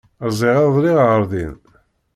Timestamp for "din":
1.31-1.55